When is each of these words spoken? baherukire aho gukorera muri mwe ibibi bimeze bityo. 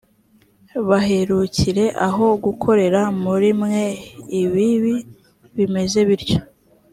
baherukire 0.87 1.85
aho 2.07 2.27
gukorera 2.45 3.01
muri 3.23 3.49
mwe 3.61 3.83
ibibi 4.41 4.95
bimeze 5.55 5.99
bityo. 6.09 6.39